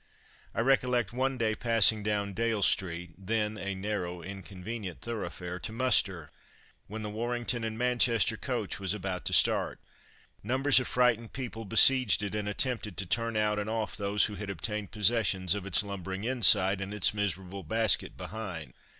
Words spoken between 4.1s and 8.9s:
inconvenient thoroughfare) to muster, when the Warrington and Manchester coach